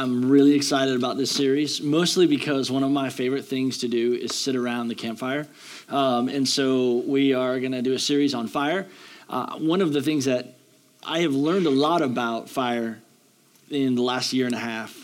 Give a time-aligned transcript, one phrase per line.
[0.00, 4.14] I'm really excited about this series, mostly because one of my favorite things to do
[4.14, 5.46] is sit around the campfire.
[5.90, 8.86] Um, and so we are going to do a series on fire.
[9.28, 10.54] Uh, one of the things that
[11.04, 12.98] I have learned a lot about fire
[13.68, 14.99] in the last year and a half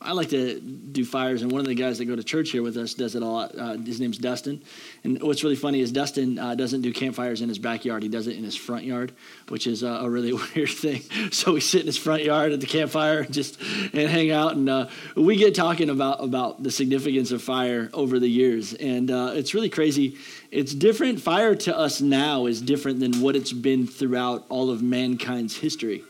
[0.00, 2.62] I like to do fires, and one of the guys that go to church here
[2.62, 3.56] with us does it a lot.
[3.58, 4.62] Uh, his name's Dustin,
[5.02, 8.28] and what's really funny is Dustin uh, doesn't do campfires in his backyard; he does
[8.28, 9.12] it in his front yard,
[9.48, 11.02] which is a really weird thing.
[11.32, 14.54] So we sit in his front yard at the campfire and just and hang out,
[14.54, 19.10] and uh, we get talking about about the significance of fire over the years, and
[19.10, 20.16] uh, it's really crazy.
[20.50, 21.20] It's different.
[21.20, 26.04] Fire to us now is different than what it's been throughout all of mankind's history.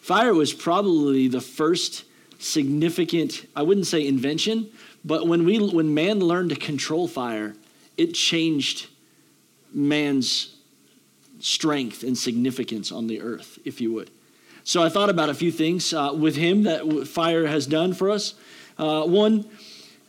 [0.00, 2.04] Fire was probably the first
[2.38, 4.70] significant, I wouldn't say invention,
[5.04, 7.54] but when, we, when man learned to control fire,
[7.96, 8.86] it changed
[9.72, 10.56] man's
[11.40, 14.10] strength and significance on the earth, if you would.
[14.64, 18.10] So I thought about a few things uh, with him that fire has done for
[18.10, 18.34] us.
[18.76, 19.48] Uh, one,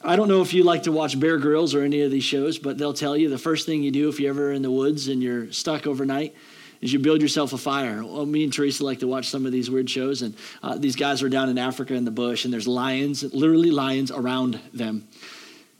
[0.04, 2.58] I don't know if you like to watch Bear Grylls or any of these shows,
[2.58, 5.08] but they'll tell you the first thing you do if you're ever in the woods
[5.08, 6.36] and you're stuck overnight
[6.82, 8.04] is you build yourself a fire.
[8.04, 10.96] Well, me and Teresa like to watch some of these weird shows, and uh, these
[10.96, 15.08] guys are down in Africa in the bush, and there's lions, literally lions around them.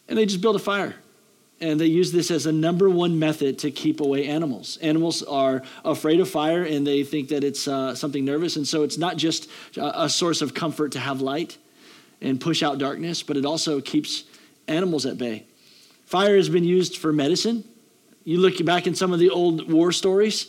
[0.08, 0.96] And they just build a fire.
[1.62, 4.78] And they use this as a number one method to keep away animals.
[4.78, 8.56] Animals are afraid of fire and they think that it's uh, something nervous.
[8.56, 11.58] And so it's not just a source of comfort to have light
[12.22, 14.24] and push out darkness, but it also keeps
[14.70, 15.46] animals at bay.
[16.06, 17.66] Fire has been used for medicine.
[18.24, 20.48] You look back in some of the old war stories,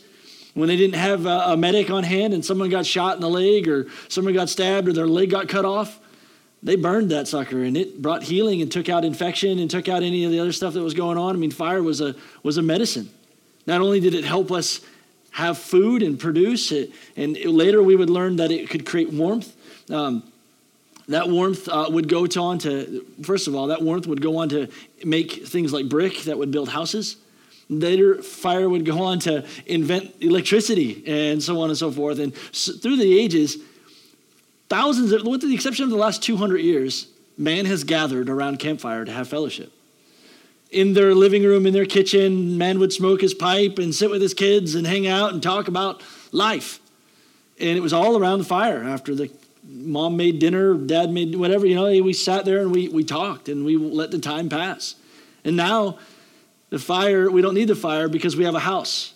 [0.55, 3.31] when they didn't have a, a medic on hand and someone got shot in the
[3.31, 5.99] leg or someone got stabbed or their leg got cut off,
[6.63, 10.03] they burned that sucker and it brought healing and took out infection and took out
[10.03, 11.35] any of the other stuff that was going on.
[11.35, 13.11] I mean, fire was a, was a medicine.
[13.67, 14.81] Not only did it help us
[15.33, 19.13] have food and produce it, and it, later we would learn that it could create
[19.13, 19.55] warmth.
[19.91, 20.25] Um,
[21.09, 24.39] that warmth uh, would go to on to, first of all, that warmth would go
[24.39, 24.69] on to
[25.05, 27.17] make things like brick that would build houses.
[27.71, 32.19] Later, fire would go on to invent electricity and so on and so forth.
[32.19, 33.59] And so through the ages,
[34.69, 37.07] thousands, of, with the exception of the last 200 years,
[37.39, 39.73] man has gathered around campfire to have fellowship.
[40.73, 44.21] In their living room, in their kitchen, man would smoke his pipe and sit with
[44.21, 46.81] his kids and hang out and talk about life.
[47.61, 49.31] And it was all around the fire after the
[49.63, 53.49] mom made dinner, dad made whatever, you know, we sat there and we, we talked
[53.49, 54.97] and we let the time pass.
[55.45, 55.99] And now
[56.71, 59.13] the fire, we don't need the fire because we have a house.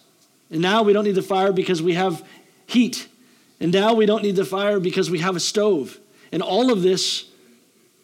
[0.51, 2.23] And now we don't need the fire because we have
[2.67, 3.09] heat.
[3.61, 5.99] And now we don't need the fire because we have a stove.
[6.33, 7.31] And all of this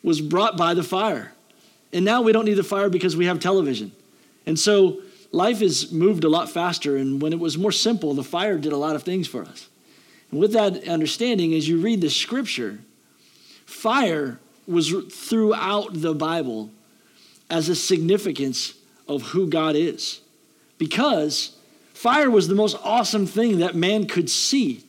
[0.02, 1.32] was brought by the fire.
[1.92, 3.92] And now we don't need the fire because we have television.
[4.46, 5.00] And so
[5.32, 6.96] life has moved a lot faster.
[6.96, 9.68] And when it was more simple, the fire did a lot of things for us.
[10.30, 12.78] And with that understanding, as you read the scripture,
[13.66, 16.70] fire was throughout the Bible
[17.50, 18.74] as a significance
[19.10, 20.20] of who God is.
[20.78, 21.56] Because
[21.92, 24.84] fire was the most awesome thing that man could see.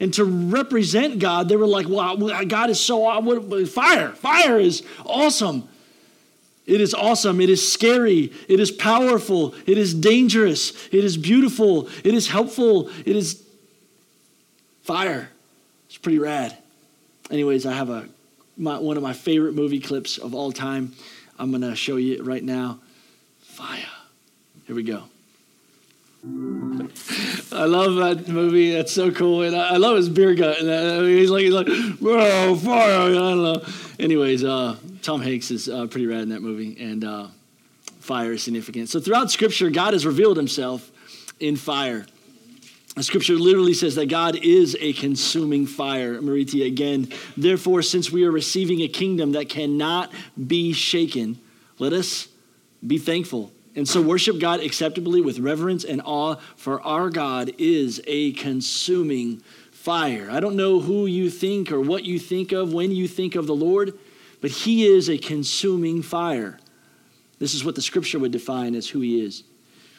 [0.00, 3.66] And to represent God, they were like, wow, uh, God is so awesome.
[3.66, 4.10] fire.
[4.10, 5.68] Fire is awesome.
[6.66, 7.40] It is awesome.
[7.40, 8.32] It is scary.
[8.48, 9.54] It is powerful.
[9.66, 10.88] It is dangerous.
[10.88, 11.88] It is beautiful.
[12.02, 12.88] It is helpful.
[13.04, 13.44] It is
[14.82, 15.28] fire.
[15.86, 16.56] It's pretty rad.
[17.30, 18.08] Anyways, I have a
[18.56, 20.92] my, one of my favorite movie clips of all time.
[21.38, 22.78] I'm going to show you it right now.
[23.54, 23.86] Fire.
[24.66, 25.04] Here we go.
[27.52, 28.72] I love that movie.
[28.72, 30.58] That's so cool, and I, love his beer gut.
[30.58, 31.68] And uh, he's like, he's like,
[32.00, 33.00] bro, fire!
[33.02, 33.62] I don't know.
[34.00, 37.28] Anyways, uh, Tom Hanks is uh, pretty rad in that movie, and uh,
[38.00, 38.88] fire is significant.
[38.88, 40.90] So throughout Scripture, God has revealed Himself
[41.38, 42.06] in fire.
[43.02, 46.20] Scripture literally says that God is a consuming fire.
[46.20, 47.08] Mariti again.
[47.36, 50.10] Therefore, since we are receiving a kingdom that cannot
[50.44, 51.38] be shaken,
[51.78, 52.26] let us
[52.86, 53.52] be thankful.
[53.76, 59.42] And so worship God acceptably with reverence and awe, for our God is a consuming
[59.72, 60.28] fire.
[60.30, 63.46] I don't know who you think or what you think of when you think of
[63.46, 63.98] the Lord,
[64.40, 66.58] but He is a consuming fire.
[67.38, 69.42] This is what the scripture would define as who He is.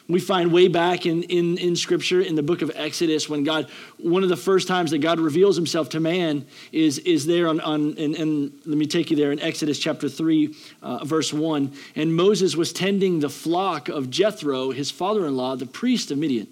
[0.08, 3.68] We find way back in, in, in Scripture, in the book of Exodus, when God,
[3.98, 7.60] one of the first times that God reveals himself to man is, is there on,
[7.60, 11.72] on and, and let me take you there in Exodus chapter 3, uh, verse 1.
[11.96, 16.18] And Moses was tending the flock of Jethro, his father in law, the priest of
[16.18, 16.46] Midian.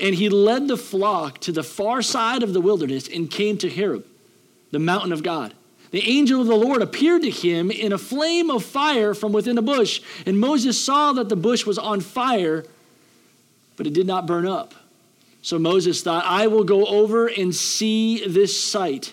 [0.00, 3.68] And he led the flock to the far side of the wilderness and came to
[3.68, 4.06] Horeb,
[4.70, 5.52] the mountain of God.
[5.92, 9.58] The angel of the Lord appeared to him in a flame of fire from within
[9.58, 10.00] a bush.
[10.24, 12.64] And Moses saw that the bush was on fire,
[13.76, 14.74] but it did not burn up.
[15.42, 19.12] So Moses thought, I will go over and see this sight,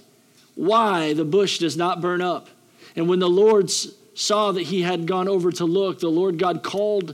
[0.55, 2.47] why the bush does not burn up.
[2.95, 6.63] And when the Lord saw that he had gone over to look, the Lord God
[6.63, 7.13] called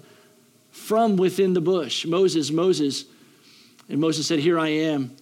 [0.69, 3.05] from within the bush, Moses, Moses.
[3.89, 5.15] And Moses said, Here I am.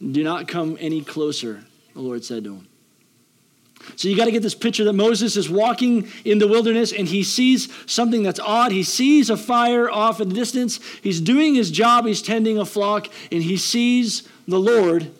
[0.00, 1.62] Do not come any closer,
[1.92, 2.68] the Lord said to him.
[3.96, 7.08] So you got to get this picture that Moses is walking in the wilderness and
[7.08, 8.72] he sees something that's odd.
[8.72, 10.80] He sees a fire off in the distance.
[11.02, 15.10] He's doing his job, he's tending a flock, and he sees the Lord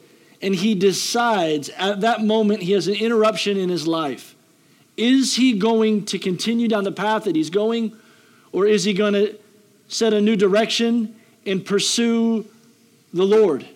[0.42, 4.34] and he decides at that moment he has an interruption in his life.
[4.96, 7.96] Is he going to continue down the path that he's going,
[8.50, 9.38] or is he going to
[9.88, 11.14] set a new direction
[11.46, 12.44] and pursue
[13.14, 13.66] the Lord?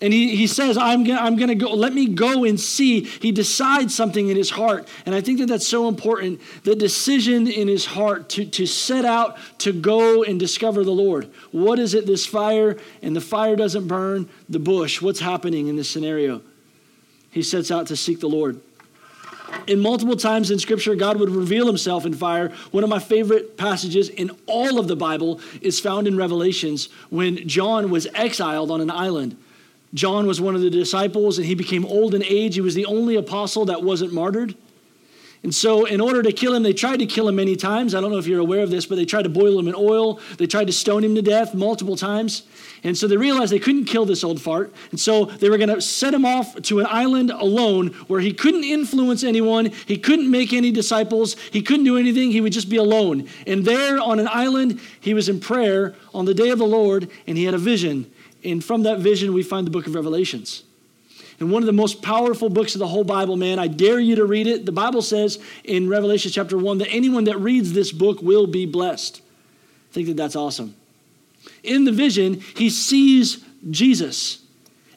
[0.00, 3.02] And he, he says, I'm going I'm to go, let me go and see.
[3.02, 4.86] He decides something in his heart.
[5.04, 9.04] And I think that that's so important the decision in his heart to, to set
[9.04, 11.28] out to go and discover the Lord.
[11.50, 12.76] What is it, this fire?
[13.02, 15.02] And the fire doesn't burn the bush.
[15.02, 16.42] What's happening in this scenario?
[17.30, 18.60] He sets out to seek the Lord.
[19.66, 22.50] In multiple times in Scripture, God would reveal himself in fire.
[22.70, 27.48] One of my favorite passages in all of the Bible is found in Revelations when
[27.48, 29.36] John was exiled on an island.
[29.94, 32.54] John was one of the disciples and he became old in age.
[32.54, 34.54] He was the only apostle that wasn't martyred.
[35.44, 37.94] And so, in order to kill him, they tried to kill him many times.
[37.94, 39.74] I don't know if you're aware of this, but they tried to boil him in
[39.76, 40.18] oil.
[40.36, 42.42] They tried to stone him to death multiple times.
[42.82, 44.74] And so they realized they couldn't kill this old fart.
[44.90, 48.32] And so they were going to set him off to an island alone where he
[48.32, 49.66] couldn't influence anyone.
[49.86, 51.36] He couldn't make any disciples.
[51.52, 52.32] He couldn't do anything.
[52.32, 53.28] He would just be alone.
[53.46, 57.10] And there on an island, he was in prayer on the day of the Lord,
[57.28, 58.10] and he had a vision.
[58.44, 60.62] And from that vision, we find the book of Revelations.
[61.40, 63.58] And one of the most powerful books of the whole Bible, man.
[63.58, 64.66] I dare you to read it.
[64.66, 68.66] The Bible says in Revelation chapter 1 that anyone that reads this book will be
[68.66, 69.20] blessed.
[69.90, 70.74] I think that that's awesome.
[71.62, 74.44] In the vision, he sees Jesus.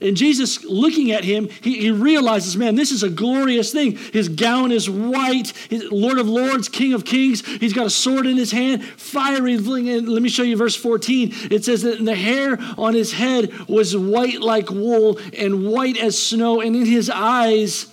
[0.01, 3.97] And Jesus, looking at him, he, he, realizes, man, this is a glorious thing.
[3.97, 7.45] His gown is white, His Lord of Lords, King of Kings.
[7.45, 9.57] He's got a sword in his hand, fiery.
[9.57, 11.31] Let me show you verse 14.
[11.51, 16.21] It says that the hair on his head was white like wool and white as
[16.21, 17.85] snow, and in his eyes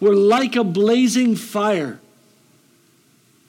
[0.00, 2.00] were like a blazing fire.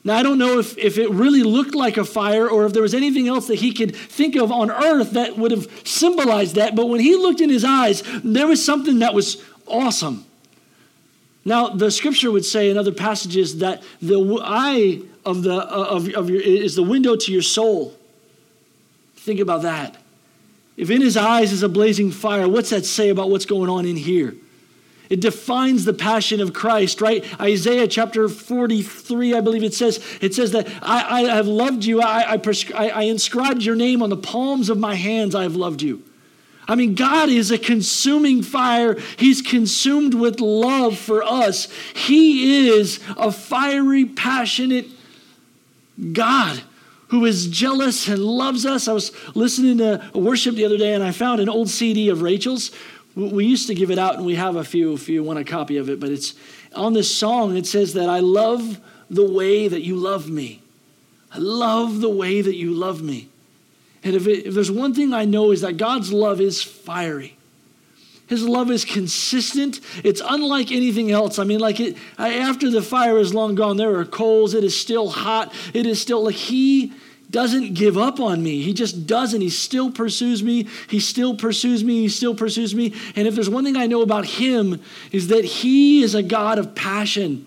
[0.06, 2.82] Now, I don't know if, if it really looked like a fire or if there
[2.82, 6.76] was anything else that he could think of on earth that would have symbolized that,
[6.76, 10.26] but when he looked in his eyes, there was something that was awesome.
[11.46, 16.08] Now, the scripture would say in other passages that the eye of, the, uh, of,
[16.10, 17.94] of your, is the window to your soul.
[19.16, 19.96] Think about that.
[20.76, 23.86] If in his eyes is a blazing fire, what's that say about what's going on
[23.86, 24.34] in here?
[25.10, 27.24] It defines the passion of Christ, right?
[27.40, 32.00] Isaiah chapter 43, I believe it says, it says that I, I have loved you.
[32.00, 35.34] I, I, prescri- I, I inscribed your name on the palms of my hands.
[35.34, 36.02] I have loved you.
[36.66, 38.98] I mean, God is a consuming fire.
[39.18, 41.70] He's consumed with love for us.
[41.94, 44.86] He is a fiery, passionate
[46.12, 46.62] God
[47.08, 48.88] who is jealous and loves us.
[48.88, 52.22] I was listening to worship the other day and I found an old CD of
[52.22, 52.70] Rachel's
[53.14, 55.44] we used to give it out, and we have a few if you want a
[55.44, 56.34] copy of it, but it's
[56.74, 60.60] on this song, it says that I love the way that you love me.
[61.32, 63.28] I love the way that you love me.
[64.02, 67.36] And if, it, if there's one thing I know is that God's love is fiery.
[68.26, 69.80] His love is consistent.
[70.02, 71.38] It's unlike anything else.
[71.38, 74.54] I mean, like it, after the fire is long gone, there are coals.
[74.54, 75.52] It is still hot.
[75.74, 76.92] It is still like He
[77.34, 78.62] doesn't give up on me.
[78.62, 79.40] He just doesn't.
[79.40, 80.68] He still pursues me.
[80.88, 82.02] He still pursues me.
[82.02, 82.94] He still pursues me.
[83.16, 86.60] And if there's one thing I know about him is that he is a God
[86.60, 87.44] of passion.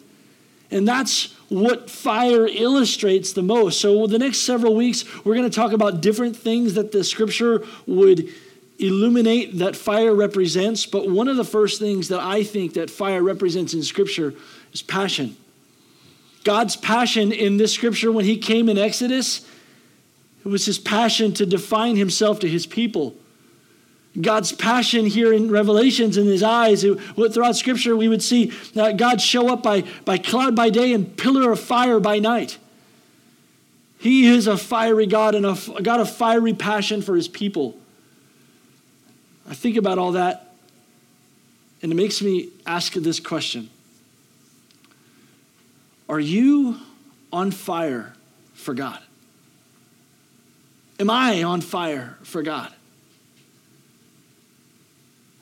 [0.72, 3.80] And that's what fire illustrates the most.
[3.80, 7.66] So the next several weeks we're going to talk about different things that the scripture
[7.86, 8.28] would
[8.80, 13.24] illuminate that fire represents, but one of the first things that I think that fire
[13.24, 14.34] represents in scripture
[14.74, 15.38] is passion.
[16.44, 19.48] God's passion in this scripture when he came in Exodus
[20.46, 23.16] it was his passion to define himself to his people.
[24.20, 26.82] God's passion here in Revelations in his eyes.
[26.82, 31.52] throughout Scripture, we would see God show up by, by cloud by day and pillar
[31.52, 32.58] of fire by night.
[34.00, 37.78] He is a fiery God and a, a God of fiery passion for his people.
[39.50, 40.54] I think about all that,
[41.82, 43.70] and it makes me ask this question
[46.10, 46.78] Are you
[47.32, 48.14] on fire
[48.54, 49.02] for God?
[51.00, 52.74] Am I on fire for God?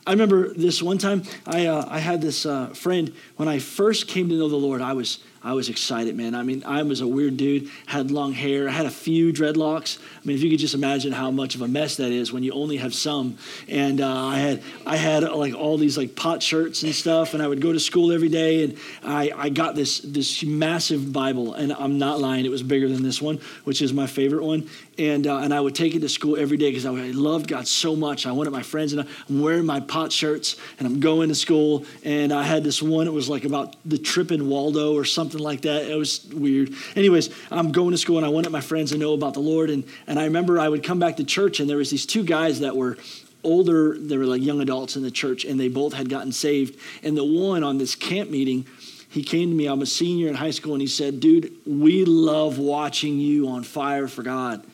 [0.08, 1.24] I remember this one time.
[1.48, 4.82] I, uh, I had this uh, friend when I first came to know the Lord.
[4.82, 6.34] I was I was excited, man.
[6.34, 10.00] I mean, I was a weird dude, had long hair, I had a few dreadlocks.
[10.25, 12.41] I mean, if you could just imagine how much of a mess that is when
[12.41, 13.38] you only have some.
[13.70, 17.44] And uh, I had I had like all these like pot shirts and stuff, and
[17.44, 21.53] I would go to school every day, and I, I got this this massive Bible,
[21.53, 24.67] and I'm not lying, it was bigger than this one, which is my favorite one.
[24.98, 27.50] And, uh, and I would take it to school every day because I, I loved
[27.50, 28.25] God so much.
[28.25, 31.86] I wanted my friends, and I'm wearing my pot shirts, and I'm going to school.
[32.03, 35.39] And I had this one, it was like about the trip in Waldo or something
[35.39, 35.89] like that.
[35.89, 36.74] It was weird.
[36.96, 39.70] Anyways, I'm going to school, and I wanted my friends to know about the Lord.
[39.70, 42.24] And, and I remember I would come back to church, and there was these two
[42.24, 42.98] guys that were
[43.43, 46.79] older, they were like young adults in the church, and they both had gotten saved.
[47.03, 48.65] And the one on this camp meeting,
[49.10, 52.05] he came to me, I'm a senior in high school, and he said, Dude, we
[52.05, 54.65] love watching you on fire for God.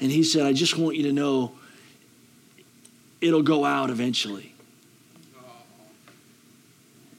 [0.00, 1.52] And he said, I just want you to know
[3.20, 4.54] it'll go out eventually.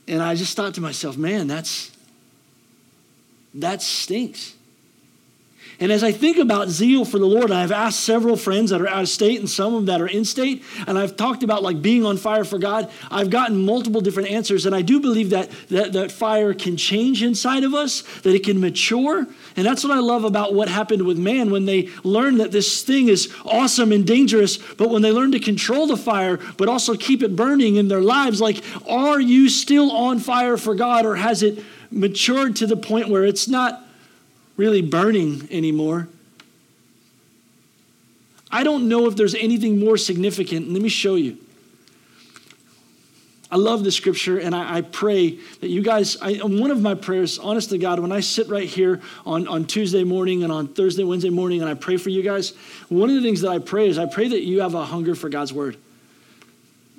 [0.07, 1.91] And I just thought to myself, man, that's
[3.55, 4.54] that stinks.
[5.79, 8.87] And as I think about zeal for the Lord, I've asked several friends that are
[8.87, 11.63] out of state and some of them that are in state, and I've talked about
[11.63, 12.89] like being on fire for God.
[13.11, 17.23] I've gotten multiple different answers, and I do believe that that, that fire can change
[17.23, 19.27] inside of us, that it can mature.
[19.57, 22.83] And that's what I love about what happened with man when they learned that this
[22.83, 26.95] thing is awesome and dangerous, but when they learn to control the fire, but also
[26.95, 31.15] keep it burning in their lives, like, are you still on fire for God, or
[31.15, 33.84] has it matured to the point where it's not
[34.57, 36.07] really burning anymore.
[38.51, 40.69] I don't know if there's anything more significant.
[40.69, 41.37] Let me show you.
[43.51, 46.95] I love the scripture, and I, I pray that you guys, I, one of my
[46.95, 50.67] prayers, honest to God, when I sit right here on, on Tuesday morning and on
[50.67, 52.53] Thursday, Wednesday morning, and I pray for you guys,
[52.89, 55.15] one of the things that I pray is I pray that you have a hunger
[55.15, 55.77] for God's word.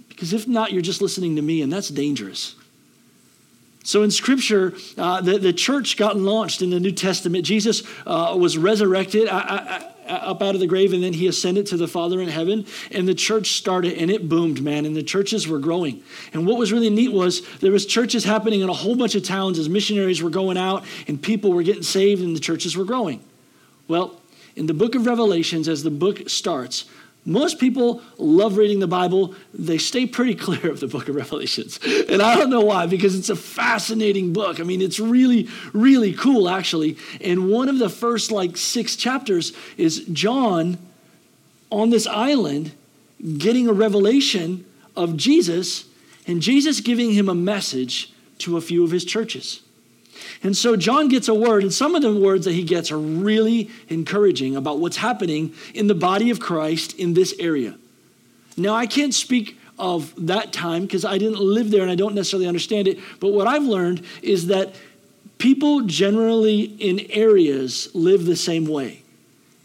[0.09, 2.55] Because if not, you're just listening to me, and that's dangerous.
[3.87, 7.45] So in Scripture, uh, the, the church got launched in the New Testament.
[7.45, 11.29] Jesus uh, was resurrected uh, uh, uh, up out of the grave, and then he
[11.29, 12.67] ascended to the Father in heaven.
[12.91, 14.87] And the church started, and it boomed, man.
[14.87, 16.03] And the churches were growing.
[16.33, 19.23] And what was really neat was there was churches happening in a whole bunch of
[19.23, 22.85] towns as missionaries were going out, and people were getting saved, and the churches were
[22.85, 23.23] growing.
[23.87, 24.21] Well,
[24.57, 26.87] in the book of Revelations, as the book starts,
[27.27, 29.35] most people love reading the Bible.
[29.53, 31.81] They stay pretty clear of the book of Revelations.
[32.09, 34.61] And I don't know why, because it's a fascinating book.
[34.61, 36.97] I mean, it's really, really cool, actually.
[37.21, 40.79] And one of the first, like, six chapters is John
[41.71, 42.73] on this island
[43.39, 44.65] getting a revelation
[44.95, 45.87] of Jesus
[46.29, 49.63] and Jesus giving him a message to a few of his churches.
[50.43, 52.99] And so John gets a word, and some of the words that he gets are
[52.99, 57.77] really encouraging about what's happening in the body of Christ in this area.
[58.57, 62.15] Now, I can't speak of that time because I didn't live there and I don't
[62.15, 64.75] necessarily understand it, but what I've learned is that
[65.39, 69.03] people generally in areas live the same way.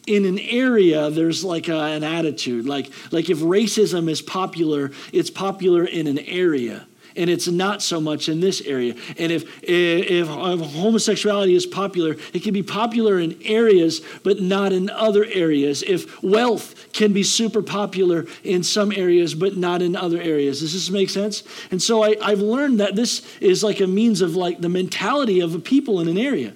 [0.07, 2.65] In an area, there's like a, an attitude.
[2.65, 7.99] Like, like if racism is popular, it's popular in an area and it's not so
[7.99, 8.95] much in this area.
[9.17, 14.73] And if, if, if, homosexuality is popular, it can be popular in areas, but not
[14.73, 15.83] in other areas.
[15.83, 20.61] If wealth can be super popular in some areas, but not in other areas.
[20.61, 21.43] Does this make sense?
[21.71, 25.39] And so I, I've learned that this is like a means of like the mentality
[25.41, 26.53] of a people in an area.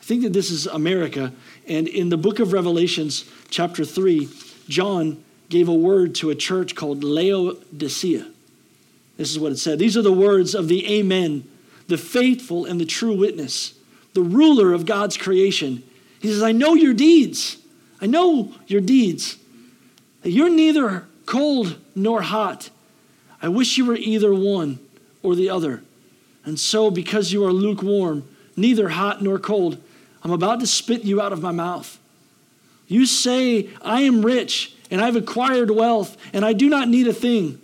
[0.00, 1.32] I think that this is America.
[1.66, 4.28] And in the book of Revelations, chapter 3,
[4.68, 8.26] John gave a word to a church called Laodicea.
[9.18, 9.78] This is what it said.
[9.78, 11.46] These are the words of the Amen,
[11.88, 13.74] the faithful and the true witness,
[14.14, 15.82] the ruler of God's creation.
[16.20, 17.58] He says, I know your deeds.
[18.00, 19.36] I know your deeds.
[20.22, 22.70] You're neither cold nor hot.
[23.42, 24.78] I wish you were either one
[25.22, 25.82] or the other.
[26.44, 28.24] And so, because you are lukewarm,
[28.56, 29.82] neither hot nor cold,
[30.22, 31.98] I'm about to spit you out of my mouth.
[32.86, 37.12] You say, I am rich and I've acquired wealth and I do not need a
[37.12, 37.60] thing.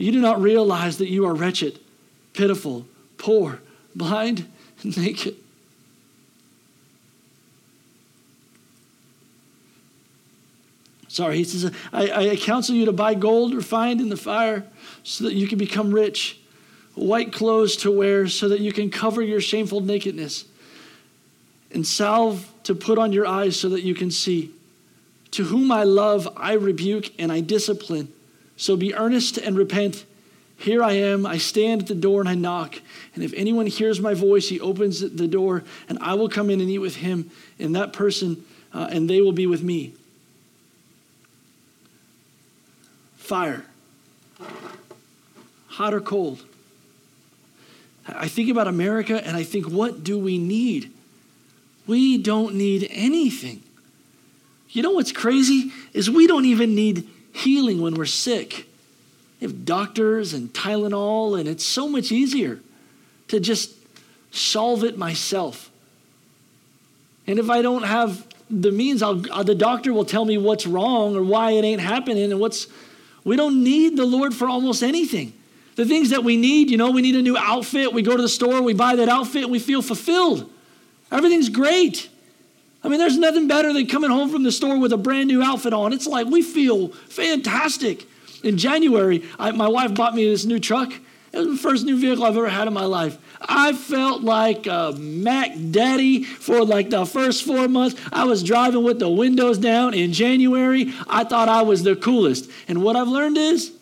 [0.00, 1.78] You do not realize that you are wretched,
[2.32, 2.86] pitiful,
[3.18, 3.60] poor,
[3.94, 4.48] blind,
[4.82, 5.36] and naked.
[11.08, 14.64] Sorry, he says, I, I counsel you to buy gold refined in the fire
[15.02, 16.40] so that you can become rich,
[16.94, 20.46] white clothes to wear so that you can cover your shameful nakedness,
[21.72, 24.50] and salve to put on your eyes so that you can see.
[25.32, 28.10] To whom I love, I rebuke and I discipline.
[28.60, 30.04] So be earnest and repent.
[30.58, 32.78] Here I am, I stand at the door and I knock.
[33.14, 36.60] And if anyone hears my voice, he opens the door, and I will come in
[36.60, 39.94] and eat with him and that person, uh, and they will be with me.
[43.16, 43.64] Fire.
[45.68, 46.44] Hot or cold?
[48.06, 50.92] I think about America and I think, what do we need?
[51.86, 53.62] We don't need anything.
[54.68, 55.72] You know what's crazy?
[55.94, 58.66] Is we don't even need healing when we're sick.
[59.40, 62.60] We have doctors and Tylenol, and it's so much easier
[63.28, 63.72] to just
[64.30, 65.70] solve it myself.
[67.26, 70.66] And if I don't have the means, I'll, uh, the doctor will tell me what's
[70.66, 72.66] wrong or why it ain't happening and what's.
[73.24, 75.32] We don't need the Lord for almost anything.
[75.76, 77.92] The things that we need, you know, we need a new outfit.
[77.92, 80.50] We go to the store, we buy that outfit, we feel fulfilled.
[81.12, 82.08] Everything's great.
[82.82, 85.42] I mean, there's nothing better than coming home from the store with a brand new
[85.42, 85.92] outfit on.
[85.92, 88.06] It's like we feel fantastic.
[88.42, 90.92] In January, I, my wife bought me this new truck.
[91.32, 93.18] It was the first new vehicle I've ever had in my life.
[93.40, 98.00] I felt like a Mac Daddy for like the first four months.
[98.12, 100.92] I was driving with the windows down in January.
[101.08, 102.50] I thought I was the coolest.
[102.66, 103.72] And what I've learned is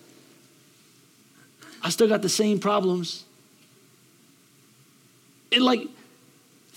[1.82, 3.24] I still got the same problems.
[5.50, 5.86] It like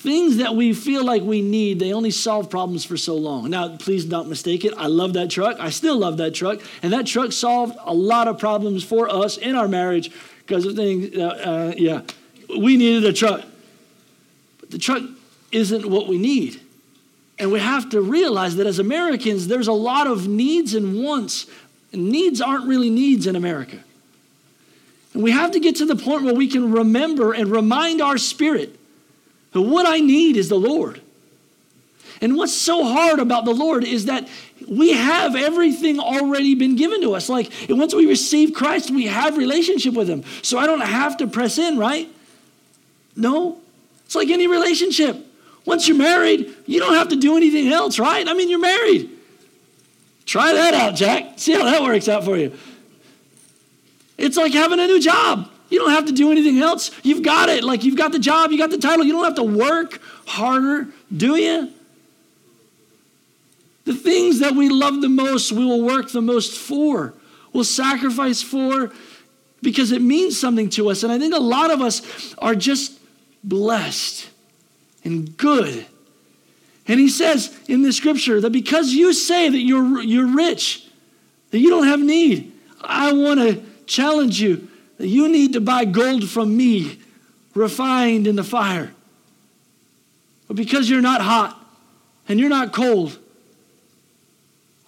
[0.02, 3.50] things that we feel like we need, they only solve problems for so long.
[3.52, 4.74] Now, please don't mistake it.
[4.76, 5.60] I love that truck.
[5.60, 6.60] I still love that truck.
[6.82, 10.76] And that truck solved a lot of problems for us in our marriage because of
[10.76, 12.02] things, uh, uh, yeah,
[12.50, 13.44] we needed a truck.
[14.60, 15.04] But the truck
[15.52, 16.60] isn't what we need.
[17.38, 21.46] And we have to realize that as Americans, there's a lot of needs and wants.
[21.94, 23.78] Needs aren't really needs in America.
[25.14, 28.18] And we have to get to the point where we can remember and remind our
[28.18, 28.78] spirit
[29.52, 31.02] that what I need is the Lord.
[32.22, 34.28] And what's so hard about the Lord is that
[34.68, 37.30] we have everything already been given to us.
[37.30, 40.24] Like once we receive Christ, we have relationship with him.
[40.44, 42.08] So I don't have to press in, right?
[43.16, 43.60] No.
[44.06, 45.18] It's like any relationship.
[45.66, 48.28] Once you're married, you don't have to do anything else, right?
[48.28, 49.10] I mean, you're married.
[50.26, 51.40] Try that out, Jack.
[51.40, 52.56] See how that works out for you.
[54.18, 55.51] It's like having a new job.
[55.72, 56.92] You don't have to do anything else.
[57.02, 57.64] You've got it.
[57.64, 59.06] Like you've got the job, you got the title.
[59.06, 61.72] You don't have to work harder, do you?
[63.86, 67.14] The things that we love the most, we will work the most for.
[67.54, 68.92] We'll sacrifice for
[69.62, 71.04] because it means something to us.
[71.04, 73.00] And I think a lot of us are just
[73.42, 74.30] blessed
[75.06, 75.86] and good.
[76.86, 80.86] And he says in the scripture that because you say that you're, you're rich,
[81.52, 84.68] that you don't have need, I want to challenge you
[85.04, 87.00] you need to buy gold from me,
[87.54, 88.94] refined in the fire.
[90.48, 91.58] But because you're not hot
[92.28, 93.18] and you're not cold,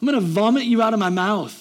[0.02, 1.60] I'm going to vomit you out of my mouth.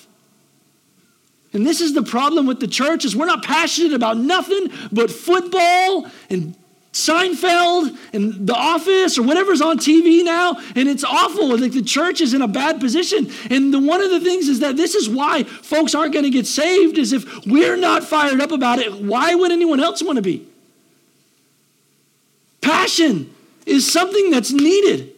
[1.52, 5.10] And this is the problem with the church is we're not passionate about nothing but
[5.10, 6.56] football and
[6.92, 11.56] Seinfeld and The Office or whatever's on TV now, and it's awful.
[11.56, 13.30] Like the church is in a bad position.
[13.50, 16.30] And the, one of the things is that this is why folks aren't going to
[16.30, 16.98] get saved.
[16.98, 20.46] Is if we're not fired up about it, why would anyone else want to be?
[22.60, 25.14] Passion is something that's needed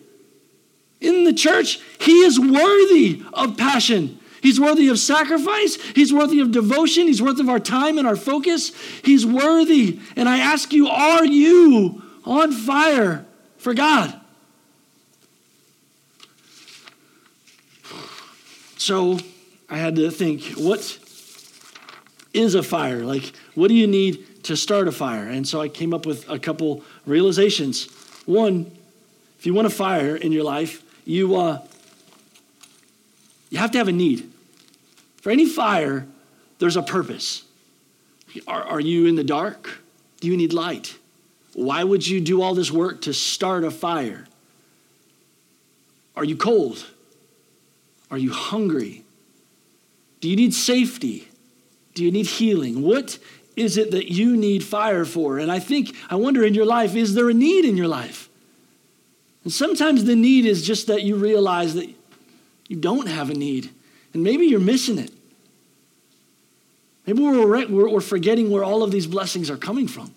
[1.01, 1.81] in the church.
[1.99, 4.21] He is worthy of passion.
[4.45, 5.77] He's worthy of sacrifice.
[5.95, 7.07] He's worthy of devotion.
[7.07, 8.73] He's worthy of our time and our focus.
[9.03, 9.99] He's worthy.
[10.17, 13.25] And I ask you, are you on fire
[13.57, 14.21] for God?
[18.77, 19.19] So
[19.71, 20.99] I had to think, what
[22.35, 23.03] is a fire?
[23.03, 25.27] Like, what do you need to start a fire?
[25.27, 27.87] And so I came up with a couple realizations.
[28.27, 28.71] One,
[29.39, 31.63] if you want a fire in your life, you, uh,
[33.49, 34.33] you have to have a need.
[35.25, 36.07] For any fire,
[36.59, 37.45] there's a purpose.
[38.47, 39.81] Are, are you in the dark?
[40.21, 40.99] Do you need light?
[41.55, 44.27] Why would you do all this work to start a fire?
[46.15, 46.85] Are you cold?
[48.11, 49.03] Are you hungry?
[50.21, 51.27] Do you need safety?
[51.95, 52.83] Do you need healing?
[52.83, 53.19] What
[53.57, 55.39] is it that you need fire for?
[55.39, 58.29] And I think, I wonder in your life, is there a need in your life?
[59.43, 61.89] And sometimes the need is just that you realize that
[62.69, 63.71] you don't have a need,
[64.15, 65.13] and maybe you're missing it.
[67.07, 70.15] Maybe we're, we're forgetting where all of these blessings are coming from.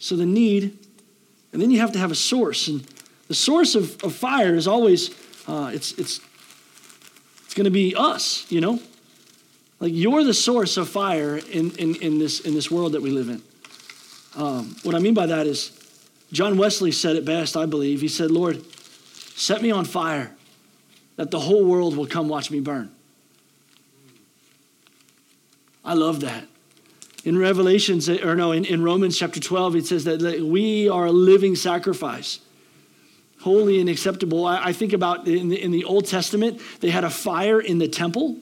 [0.00, 0.78] So the need,
[1.52, 2.66] and then you have to have a source.
[2.66, 2.80] And
[3.28, 5.10] the source of, of fire is always,
[5.46, 6.20] uh, it's, it's,
[7.44, 8.80] it's going to be us, you know?
[9.78, 13.10] Like you're the source of fire in, in, in, this, in this world that we
[13.10, 13.42] live in.
[14.36, 15.76] Um, what I mean by that is,
[16.32, 18.00] John Wesley said it best, I believe.
[18.00, 18.64] He said, Lord,
[19.36, 20.34] set me on fire
[21.20, 22.90] that the whole world will come watch me burn.
[25.84, 26.46] I love that.
[27.24, 31.04] In Revelations, or no, in, in Romans chapter 12, it says that, that we are
[31.04, 32.40] a living sacrifice,
[33.40, 34.46] holy and acceptable.
[34.46, 37.76] I, I think about in the, in the Old Testament, they had a fire in
[37.76, 38.38] the temple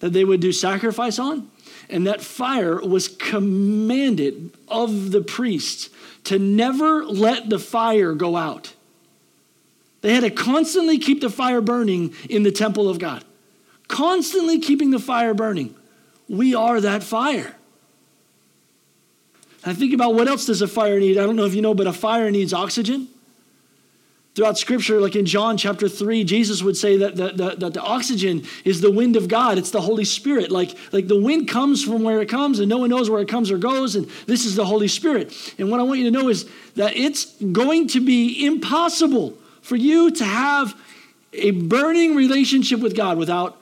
[0.00, 1.50] that they would do sacrifice on.
[1.90, 5.90] And that fire was commanded of the priests
[6.24, 8.72] to never let the fire go out.
[10.04, 13.24] They had to constantly keep the fire burning in the temple of God,
[13.88, 15.74] constantly keeping the fire burning.
[16.28, 17.56] We are that fire.
[19.64, 21.16] I think about what else does a fire need?
[21.16, 23.08] I don't know if you know, but a fire needs oxygen.
[24.34, 27.80] Throughout scripture, like in John chapter 3, Jesus would say that the, the, that the
[27.80, 29.56] oxygen is the wind of God.
[29.56, 30.50] It's the Holy Spirit.
[30.50, 33.28] Like, like the wind comes from where it comes, and no one knows where it
[33.28, 35.32] comes or goes, and this is the Holy Spirit.
[35.56, 39.76] And what I want you to know is that it's going to be impossible for
[39.76, 40.78] you to have
[41.32, 43.56] a burning relationship with God without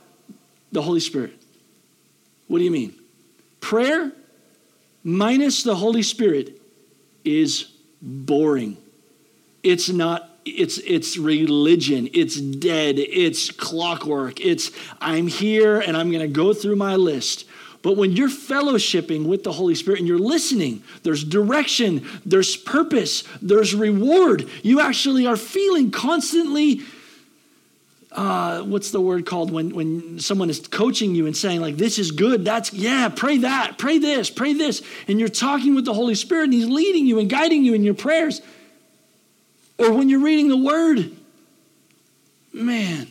[0.73, 1.41] the Holy Spirit.
[2.49, 2.93] What do you mean?
[3.61, 4.11] Prayer
[5.05, 6.61] minus the Holy Spirit
[7.25, 7.71] is
[8.03, 8.77] boring.
[9.63, 16.21] It's not it's it's religion it's dead it's clockwork it's i'm here and i'm going
[16.21, 17.45] to go through my list
[17.83, 23.25] but when you're fellowshipping with the holy spirit and you're listening there's direction there's purpose
[23.41, 26.81] there's reward you actually are feeling constantly
[28.13, 31.99] uh, what's the word called when, when someone is coaching you and saying like this
[31.99, 35.95] is good that's yeah pray that pray this pray this and you're talking with the
[35.95, 38.43] holy spirit and he's leading you and guiding you in your prayers
[39.83, 41.11] or when you're reading the Word.
[42.53, 43.09] Man.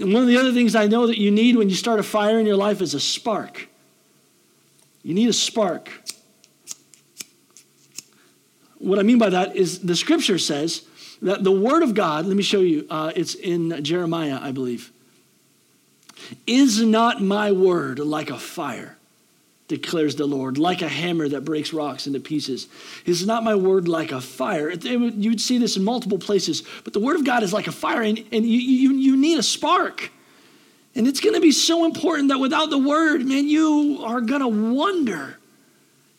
[0.00, 2.02] And one of the other things I know that you need when you start a
[2.02, 3.68] fire in your life is a spark.
[5.02, 5.90] You need a spark.
[8.78, 10.84] What I mean by that is the scripture says
[11.20, 14.92] that the Word of God, let me show you, uh, it's in Jeremiah, I believe.
[16.46, 18.96] Is not my word like a fire?
[19.72, 22.68] Declares the Lord, like a hammer that breaks rocks into pieces.
[23.06, 24.70] Is not my word like a fire?
[24.70, 28.02] You'd see this in multiple places, but the word of God is like a fire,
[28.02, 30.10] and, and you, you, you need a spark.
[30.94, 34.42] And it's going to be so important that without the word, man, you are going
[34.42, 35.38] to wonder.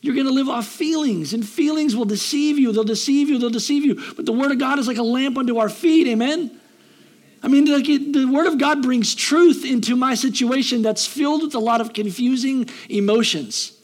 [0.02, 2.72] You're going to live off feelings, and feelings will deceive you.
[2.72, 3.38] They'll deceive you.
[3.38, 4.02] They'll deceive you.
[4.16, 6.08] But the word of God is like a lamp unto our feet.
[6.08, 6.60] Amen.
[7.44, 11.54] I mean, it, the Word of God brings truth into my situation that's filled with
[11.54, 13.78] a lot of confusing emotions.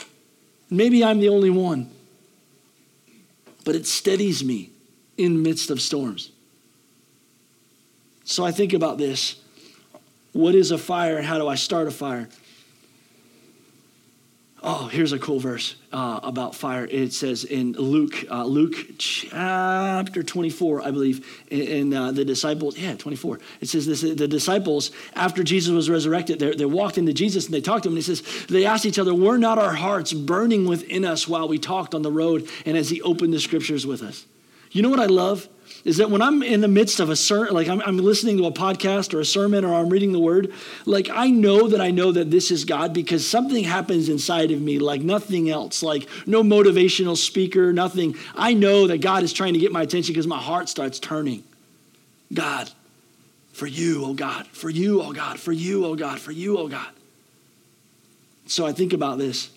[0.70, 1.92] Maybe I'm the only one,
[3.66, 4.70] but it steadies me
[5.18, 6.32] in midst of storms.
[8.24, 9.36] So I think about this.
[10.32, 12.30] What is a fire how do I start a fire?
[14.62, 16.86] Oh, here's a cool verse uh, about fire.
[16.86, 22.96] It says in Luke, uh, Luke chapter 24, I believe, in, uh, the disciples, yeah,
[22.96, 23.40] 24.
[23.62, 27.62] It says this, the disciples, after Jesus was resurrected, they walked into Jesus and they
[27.62, 27.94] talked to him.
[27.94, 31.48] And he says, they asked each other, were not our hearts burning within us while
[31.48, 34.26] we talked on the road and as he opened the scriptures with us?
[34.72, 35.48] You know what I love?
[35.86, 38.46] Is that when I'm in the midst of a sermon, like I'm, I'm, listening to
[38.46, 40.54] a podcast or a sermon or I'm reading the word,
[40.86, 44.62] like I know that I know that this is God because something happens inside of
[44.62, 48.16] me like nothing else, like no motivational speaker, nothing.
[48.36, 51.44] I know that God is trying to get my attention because my heart starts turning.
[52.34, 52.70] God,
[53.54, 56.68] for you, oh God, for you, oh God, for you, oh God, for you, oh
[56.68, 56.90] God.
[58.48, 59.50] So I think about this.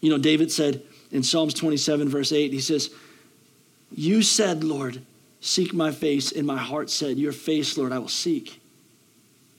[0.00, 2.90] You know, David said in Psalms 27, verse 8, he says,
[3.94, 5.02] you said, Lord,
[5.40, 8.60] seek my face, and my heart said, Your face, Lord, I will seek.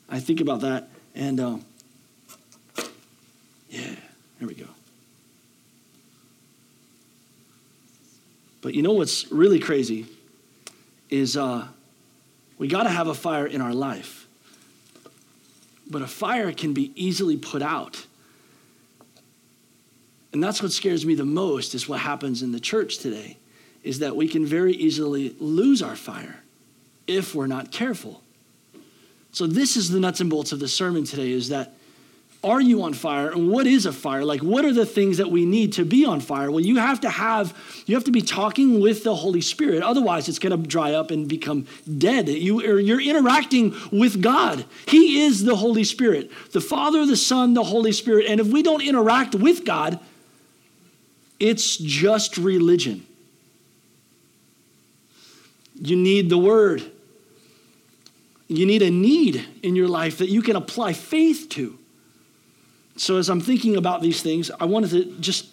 [0.10, 1.66] I think about that, and um,
[3.70, 3.96] yeah,
[4.40, 4.66] there we go.
[8.62, 10.06] But you know what's really crazy
[11.10, 11.68] is uh,
[12.58, 14.28] we got to have a fire in our life.
[15.90, 18.06] But a fire can be easily put out.
[20.34, 23.38] And that's what scares me the most is what happens in the church today
[23.84, 26.40] is that we can very easily lose our fire
[27.08, 28.22] if we're not careful.
[29.32, 31.74] So this is the nuts and bolts of the sermon today is that
[32.42, 33.32] are you on fire?
[33.32, 34.24] And what is a fire?
[34.24, 36.50] Like what are the things that we need to be on fire?
[36.50, 37.54] Well you have to have
[37.86, 41.12] you have to be talking with the holy spirit otherwise it's going to dry up
[41.12, 42.30] and become dead.
[42.30, 44.64] You you're interacting with god.
[44.88, 46.32] He is the holy spirit.
[46.52, 48.28] The father the son the holy spirit.
[48.28, 50.00] And if we don't interact with god
[51.42, 53.06] it's just religion
[55.82, 56.84] you need the word.
[58.48, 61.78] You need a need in your life that you can apply faith to.
[62.96, 65.48] So, as I'm thinking about these things, I wanted to just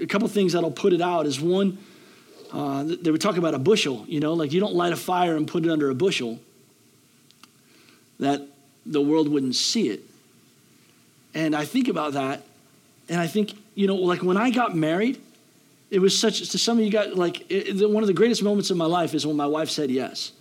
[0.00, 1.78] a couple things that'll put it out is one,
[2.52, 5.36] uh, they were talking about a bushel, you know, like you don't light a fire
[5.36, 6.38] and put it under a bushel,
[8.18, 8.46] that
[8.86, 10.00] the world wouldn't see it.
[11.34, 12.42] And I think about that,
[13.08, 15.20] and I think, you know, like when I got married,
[15.90, 18.70] it was such, to some of you guys, like, it, one of the greatest moments
[18.70, 20.32] of my life is when my wife said yes.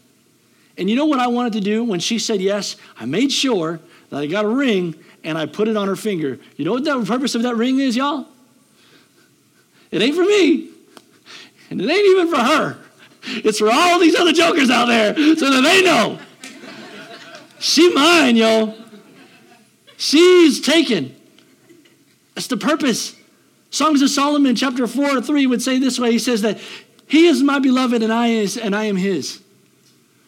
[0.78, 2.76] And you know what I wanted to do when she said yes?
[2.98, 6.40] I made sure that I got a ring and I put it on her finger.
[6.56, 8.28] You know what the purpose of that ring is, y'all?
[9.92, 10.70] It ain't for me,
[11.70, 12.78] and it ain't even for her.
[13.24, 16.20] It's for all these other jokers out there so that they know.
[17.60, 18.76] She mine, yo.
[19.98, 21.16] She's taken.
[22.36, 23.16] That's the purpose.
[23.72, 26.60] Songs of Solomon, chapter 4 or 3, would say this way He says that
[27.08, 29.42] He is my beloved and I, is, and I am His.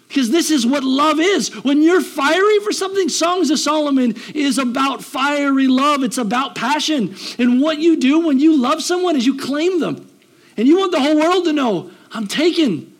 [0.07, 1.53] Because this is what love is.
[1.63, 6.03] When you're fiery for something, Songs of Solomon is about fiery love.
[6.03, 7.15] It's about passion.
[7.39, 10.09] And what you do when you love someone is you claim them.
[10.57, 12.93] And you want the whole world to know, I'm taken.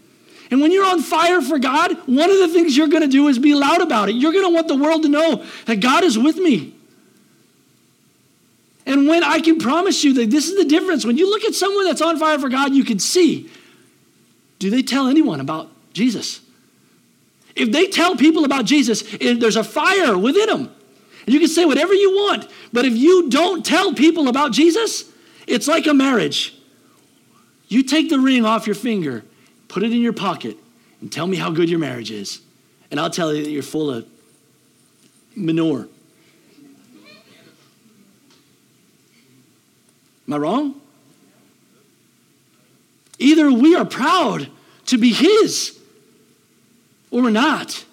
[0.50, 3.28] And when you're on fire for God, one of the things you're going to do
[3.28, 4.16] is be loud about it.
[4.16, 6.74] You're going to want the world to know that God is with me.
[8.92, 11.56] And when I can promise you that this is the difference, when you look at
[11.56, 13.50] someone that's on fire for God, you can see
[14.60, 16.42] do they tell anyone about Jesus?
[17.56, 20.76] If they tell people about Jesus, there's a fire within them.
[21.26, 25.10] And you can say whatever you want, but if you don't tell people about Jesus,
[25.48, 26.54] it's like a marriage.
[27.70, 29.24] You take the ring off your finger,
[29.70, 30.58] put it in your pocket,
[31.00, 32.42] and tell me how good your marriage is.
[32.92, 34.06] And I'll tell you that you're full of
[35.34, 35.88] manure.
[40.28, 40.82] Am I wrong?
[43.20, 44.50] Either we are proud
[44.88, 45.80] to be His
[47.12, 47.86] or we're not.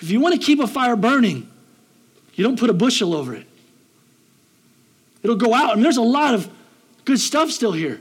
[0.00, 1.50] If you want to keep a fire burning,
[2.34, 3.46] you don't put a bushel over it.
[5.22, 5.74] It'll go out.
[5.74, 6.50] And there's a lot of
[7.04, 8.00] good stuff still here.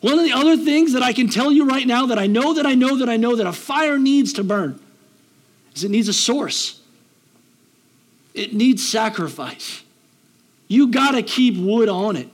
[0.00, 2.54] One of the other things that I can tell you right now that I know
[2.54, 4.80] that I know that I know that a fire needs to burn
[5.74, 6.80] is it needs a source.
[8.34, 9.82] It needs sacrifice.
[10.68, 12.28] You got to keep wood on it.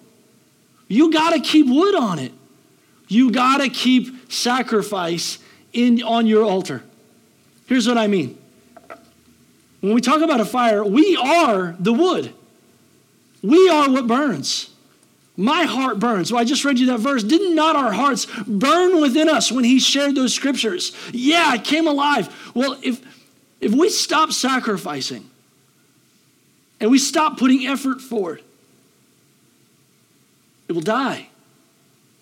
[0.88, 2.32] You got to keep wood on it.
[3.08, 5.38] You got to keep sacrifice
[5.72, 6.82] in, on your altar.
[7.66, 8.38] Here's what I mean.
[9.80, 12.32] When we talk about a fire, we are the wood.
[13.42, 14.70] We are what burns.
[15.36, 16.30] My heart burns.
[16.30, 17.24] Well, I just read you that verse.
[17.24, 20.92] Did not our hearts burn within us when he shared those scriptures?
[21.12, 22.52] Yeah, it came alive.
[22.54, 23.00] Well, if
[23.60, 25.28] if we stop sacrificing,
[26.82, 28.42] and we stop putting effort forward,
[30.68, 31.28] it will die.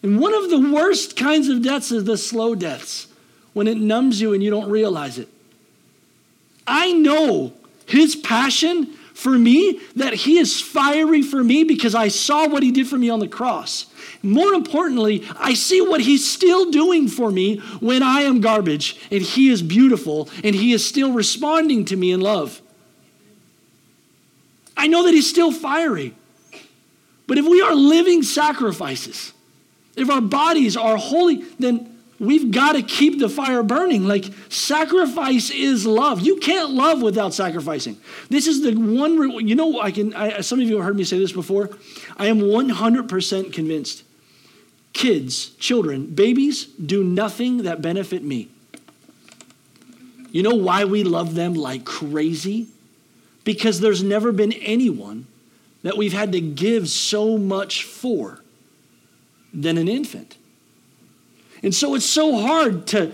[0.02, 3.08] And one of the worst kinds of deaths is the slow deaths,
[3.52, 5.28] when it numbs you and you don't realize it.
[6.66, 7.52] I know
[7.86, 12.72] his passion for me, that he is fiery for me because I saw what he
[12.72, 13.84] did for me on the cross.
[14.22, 19.20] More importantly, I see what he's still doing for me when I am garbage and
[19.20, 22.62] he is beautiful and he is still responding to me in love.
[24.80, 26.14] I know that he's still fiery.
[27.26, 29.34] But if we are living sacrifices,
[29.94, 34.08] if our bodies are holy, then we've got to keep the fire burning.
[34.08, 36.20] Like sacrifice is love.
[36.20, 37.98] You can't love without sacrificing.
[38.30, 41.04] This is the one, you know, I can, I, some of you have heard me
[41.04, 41.68] say this before.
[42.16, 44.02] I am 100% convinced
[44.94, 48.48] kids, children, babies do nothing that benefit me.
[50.32, 52.68] You know why we love them like crazy?
[53.44, 55.26] Because there's never been anyone
[55.82, 58.40] that we've had to give so much for
[59.52, 60.36] than an infant.
[61.62, 63.12] And so it's so hard to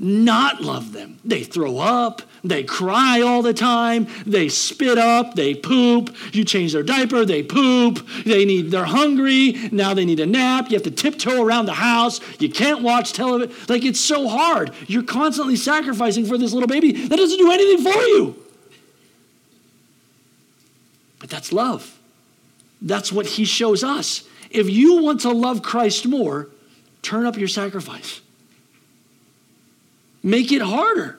[0.00, 1.18] not love them.
[1.24, 6.14] They throw up, they cry all the time, they spit up, they poop.
[6.32, 8.06] You change their diaper, they poop.
[8.24, 10.70] They need they're hungry, now they need a nap.
[10.70, 12.20] You have to tiptoe around the house.
[12.38, 13.54] You can't watch television.
[13.68, 14.72] Like it's so hard.
[14.86, 18.44] You're constantly sacrificing for this little baby that doesn't do anything for you.
[21.28, 21.98] But that's love.
[22.80, 24.26] That's what he shows us.
[24.50, 26.48] If you want to love Christ more,
[27.02, 28.22] turn up your sacrifice.
[30.22, 31.18] Make it harder.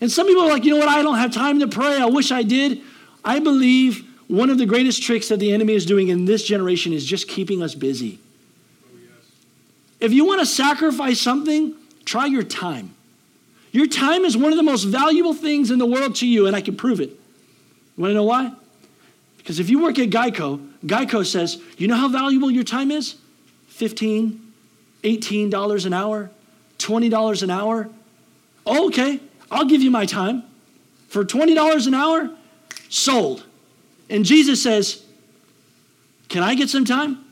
[0.00, 1.96] And some people are like, you know what, I don't have time to pray.
[1.96, 2.80] I wish I did.
[3.24, 6.92] I believe one of the greatest tricks that the enemy is doing in this generation
[6.92, 8.20] is just keeping us busy.
[8.84, 9.10] Oh, yes.
[9.98, 12.94] If you want to sacrifice something, try your time.
[13.72, 16.54] Your time is one of the most valuable things in the world to you, and
[16.54, 17.10] I can prove it.
[17.10, 18.52] You want to know why?
[19.40, 23.16] Because if you work at Geico, Geico says, you know how valuable your time is?
[23.68, 24.52] 15,
[25.02, 26.30] 18 dollars an hour,
[26.78, 27.88] 20 dollars an hour.
[28.66, 29.18] Oh, okay,
[29.50, 30.44] I'll give you my time.
[31.08, 32.30] For $20 an hour,
[32.88, 33.44] sold.
[34.08, 35.02] And Jesus says,
[36.28, 37.24] Can I get some time?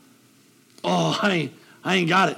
[0.83, 1.51] Oh, I
[1.83, 2.37] I ain't got it.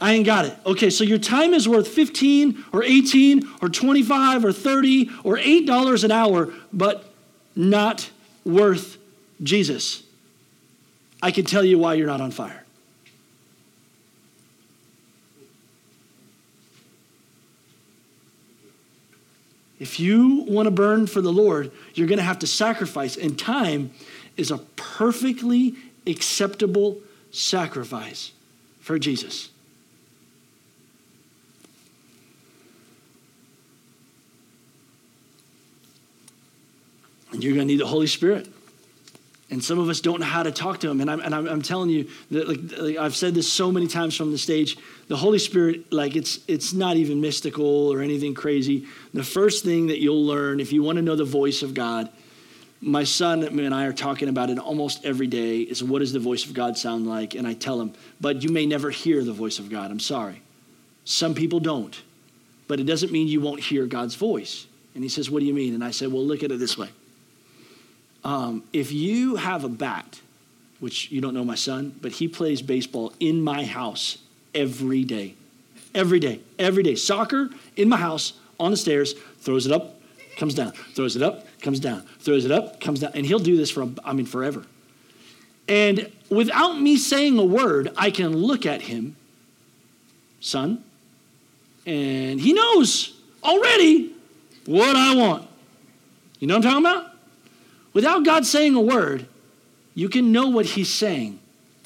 [0.00, 0.56] I ain't got it.
[0.66, 6.04] Okay, so your time is worth 15 or 18 or 25 or 30 or $8
[6.04, 7.13] an hour, but
[7.56, 8.10] not
[8.44, 8.98] worth
[9.42, 10.02] Jesus,
[11.22, 12.64] I can tell you why you're not on fire.
[19.80, 23.38] If you want to burn for the Lord, you're going to have to sacrifice, and
[23.38, 23.90] time
[24.36, 25.74] is a perfectly
[26.06, 28.32] acceptable sacrifice
[28.80, 29.50] for Jesus.
[37.34, 38.48] And you're going to need the Holy Spirit.
[39.50, 41.00] And some of us don't know how to talk to him.
[41.00, 43.86] And I'm, and I'm, I'm telling you that, like, like, I've said this so many
[43.86, 44.78] times from the stage.
[45.08, 48.86] The Holy Spirit, like, it's, it's not even mystical or anything crazy.
[49.12, 52.08] The first thing that you'll learn if you want to know the voice of God,
[52.80, 56.18] my son and I are talking about it almost every day is what does the
[56.18, 57.34] voice of God sound like?
[57.34, 59.90] And I tell him, but you may never hear the voice of God.
[59.90, 60.42] I'm sorry.
[61.04, 62.00] Some people don't.
[62.66, 64.66] But it doesn't mean you won't hear God's voice.
[64.94, 65.74] And he says, What do you mean?
[65.74, 66.88] And I said, Well, look at it this way.
[68.24, 70.20] Um, if you have a bat,
[70.80, 74.18] which you don't know my son, but he plays baseball in my house
[74.54, 75.34] every day.
[75.94, 76.40] Every day.
[76.58, 76.94] Every day.
[76.94, 80.00] Soccer in my house on the stairs, throws it up,
[80.36, 83.12] comes down, throws it up, comes down, throws it up, comes down.
[83.14, 84.64] And he'll do this for, I mean, forever.
[85.68, 89.16] And without me saying a word, I can look at him,
[90.40, 90.84] son,
[91.86, 94.12] and he knows already
[94.66, 95.48] what I want.
[96.38, 97.13] You know what I'm talking about?
[97.94, 99.26] Without God saying a word,
[99.94, 101.38] you can know what he's saying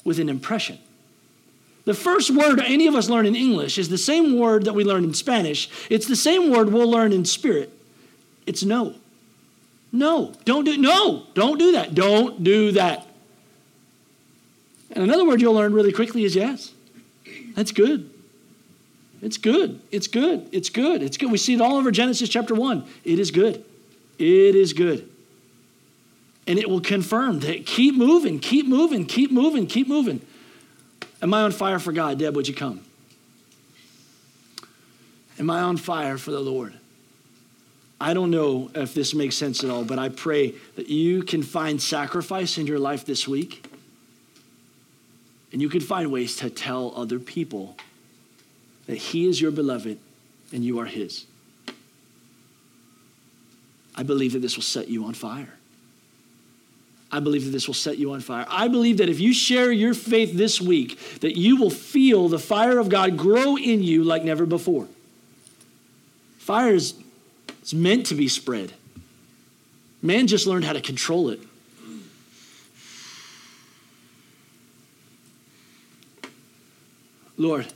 [0.03, 0.79] with an impression.
[1.85, 4.83] The first word any of us learn in English is the same word that we
[4.83, 5.69] learn in Spanish.
[5.89, 7.71] It's the same word we'll learn in spirit.
[8.45, 8.95] It's no.
[9.91, 11.95] No, don't do no, don't do that.
[11.95, 13.07] Don't do that.
[14.91, 16.73] And another word you'll learn really quickly is yes.
[17.55, 18.09] That's good.
[19.21, 19.81] It's good.
[19.91, 20.47] It's good.
[20.51, 21.01] It's good.
[21.03, 21.31] It's good.
[21.31, 22.87] We see it all over Genesis chapter 1.
[23.03, 23.65] It is good.
[24.17, 25.08] It is good
[26.49, 30.19] and it will confirm that keep moving, keep moving, keep moving, keep moving.
[31.21, 32.17] Am I on fire for God?
[32.17, 32.83] Deb, would you come?
[35.37, 36.73] Am I on fire for the Lord?
[38.01, 41.43] I don't know if this makes sense at all, but I pray that you can
[41.43, 43.63] find sacrifice in your life this week.
[45.51, 47.77] And you can find ways to tell other people
[48.87, 49.99] that He is your beloved
[50.51, 51.27] and you are His.
[53.95, 55.58] I believe that this will set you on fire.
[57.11, 58.45] I believe that this will set you on fire.
[58.47, 62.37] I believe that if you share your faith this week, that you will feel the
[62.39, 64.87] fire of God grow in you like never before.
[66.37, 66.93] Fire is
[67.61, 68.73] it's meant to be spread.
[70.01, 71.39] Man just learned how to control it.
[77.37, 77.67] Lord,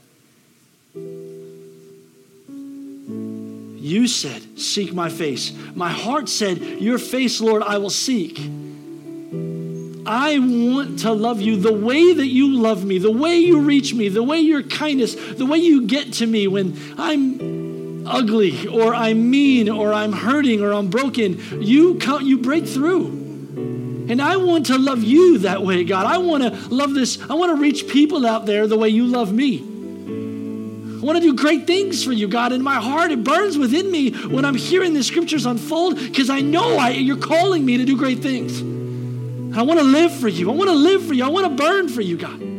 [3.84, 5.52] you said, Seek my face.
[5.74, 8.40] My heart said, Your face, Lord, I will seek.
[10.06, 13.94] I want to love you the way that you love me, the way you reach
[13.94, 18.94] me, the way your kindness, the way you get to me when I'm ugly or
[18.94, 21.62] I'm mean or I'm hurting or I'm broken.
[21.62, 23.06] You come, you break through.
[24.06, 26.04] And I want to love you that way, God.
[26.04, 27.18] I want to love this.
[27.30, 29.60] I want to reach people out there the way you love me.
[29.60, 32.52] I want to do great things for you, God.
[32.52, 36.40] In my heart, it burns within me when I'm hearing the scriptures unfold because I
[36.40, 38.83] know I, you're calling me to do great things.
[39.56, 40.50] I want to live for you.
[40.50, 41.24] I want to live for you.
[41.24, 42.53] I want to burn for you, God.